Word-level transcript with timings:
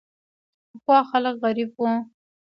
پخوا 0.73 0.97
خلک 1.11 1.35
غریب 1.43 1.69
وو. 1.77 1.91